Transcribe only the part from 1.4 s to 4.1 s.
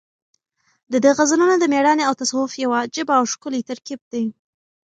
د مېړانې او تصوف یو عجیبه او ښکلی ترکیب